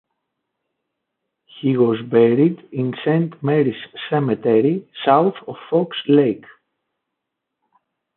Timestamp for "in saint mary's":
2.71-3.75